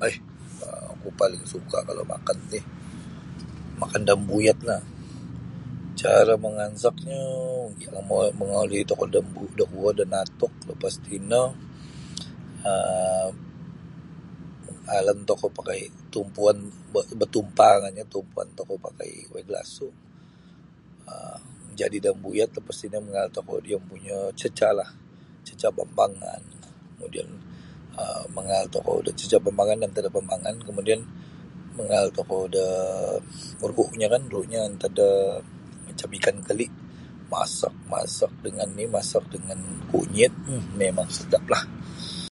[0.00, 0.14] Hai
[0.94, 2.58] oku paling suka' kalau makan ti
[3.80, 4.82] makan da ambuyatlah
[6.00, 8.00] cara mangansaknyoo
[8.38, 9.20] momoli tokou da
[9.58, 11.44] da kuo da natuk lapas tino
[12.72, 13.34] um
[14.96, 15.80] alan tokou pakai
[16.12, 16.56] tumpuon
[17.20, 19.94] batumpah kanyu tumpuan tokou pakai waig lasu'
[21.12, 24.90] um majadi da ambuyat lapas tino mangaal tokou da iyo ompunyo cecahlah
[25.46, 26.42] cecah bambangan
[26.94, 27.28] kemudian
[28.00, 28.64] um mangaal
[29.18, 31.00] cecah bambangan no antad da bambangan kemudian
[31.76, 32.66] mangaal tokou da
[33.66, 35.08] ruu'nyo kan ruu'nyo antad da
[35.86, 36.66] macam ikan keli
[37.32, 39.58] masak masak dengan masak dengan
[39.92, 40.32] kunyit
[40.78, 41.62] mimang sedaplah.